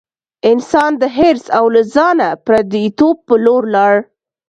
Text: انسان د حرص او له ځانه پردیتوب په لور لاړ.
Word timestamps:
انسان 0.51 0.91
د 1.01 1.03
حرص 1.17 1.45
او 1.57 1.65
له 1.75 1.81
ځانه 1.95 2.27
پردیتوب 2.45 3.15
په 3.27 3.35
لور 3.45 3.63
لاړ. 3.75 3.95